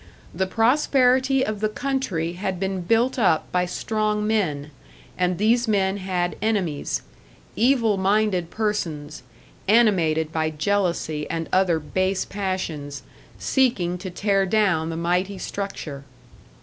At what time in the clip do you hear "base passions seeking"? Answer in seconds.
11.77-13.99